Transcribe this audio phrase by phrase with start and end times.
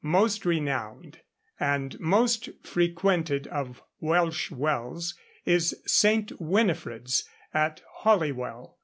[0.03, 1.19] Most renowned
[1.59, 5.13] and most frequented of Welsh wells
[5.45, 6.31] is St.
[6.41, 8.79] Winifred's, at Holywell.